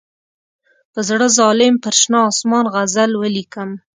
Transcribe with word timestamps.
په 0.93 0.99
زړه 1.09 1.27
ظالم 1.37 1.73
پر 1.83 1.93
شنه 2.01 2.19
آسمان 2.31 2.65
غزل 2.73 3.11
ولیکم. 3.17 3.69